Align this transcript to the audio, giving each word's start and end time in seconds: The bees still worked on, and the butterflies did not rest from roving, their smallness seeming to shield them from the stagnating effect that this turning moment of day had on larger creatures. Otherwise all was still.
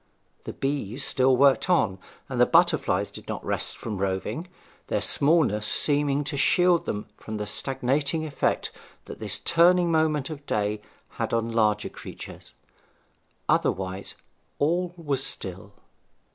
The 0.45 0.53
bees 0.53 1.03
still 1.05 1.37
worked 1.37 1.69
on, 1.69 1.99
and 2.27 2.41
the 2.41 2.47
butterflies 2.47 3.11
did 3.11 3.27
not 3.27 3.45
rest 3.45 3.77
from 3.77 3.99
roving, 3.99 4.47
their 4.87 4.99
smallness 4.99 5.67
seeming 5.67 6.23
to 6.23 6.37
shield 6.37 6.85
them 6.85 7.05
from 7.17 7.37
the 7.37 7.45
stagnating 7.45 8.25
effect 8.25 8.71
that 9.05 9.19
this 9.19 9.37
turning 9.37 9.91
moment 9.91 10.31
of 10.31 10.43
day 10.47 10.81
had 11.19 11.35
on 11.35 11.51
larger 11.51 11.89
creatures. 11.89 12.55
Otherwise 13.47 14.15
all 14.57 14.91
was 14.97 15.23
still. 15.23 15.71